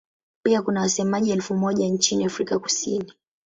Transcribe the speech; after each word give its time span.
Pia 0.43 0.61
kuna 0.61 0.81
wasemaji 0.81 1.31
elfu 1.31 1.55
moja 1.55 1.87
nchini 1.89 2.25
Afrika 2.25 2.59
Kusini. 2.59 3.13